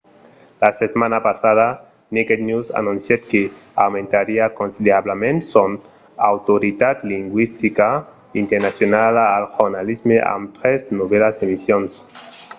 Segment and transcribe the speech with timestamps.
[0.61, 1.67] la setmana passada
[2.17, 3.41] naked news anoncièt que
[3.85, 5.69] aumentariá considerablament son
[6.31, 7.87] autoritat lingüistica
[8.43, 11.91] internacionala al jornalisme amb tres novèlas emissions